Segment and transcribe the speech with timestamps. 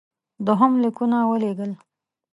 [0.45, 1.71] دوهم لیکونه ولېږل.